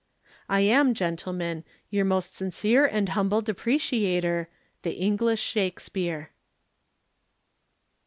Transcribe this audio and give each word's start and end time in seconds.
"I 0.49 0.61
am, 0.61 0.95
gentlemen, 0.95 1.63
"Your 1.91 2.05
most 2.05 2.33
sincere 2.33 2.87
and 2.87 3.09
humble 3.09 3.41
Depreciator, 3.43 4.47
"THE 4.81 4.93
ENGLISH 4.93 5.39
SHAKESPEARE." 5.43 6.31